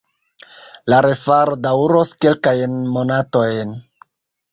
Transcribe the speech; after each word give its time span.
La 0.93 1.01
refaro 1.05 1.57
daŭros 1.65 2.13
kelkajn 2.25 2.79
monatojn. 2.97 3.77